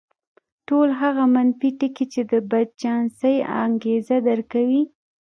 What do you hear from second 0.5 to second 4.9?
ټول هغه منفي ټکي چې د بدچانسۍ انګېزه درکوي.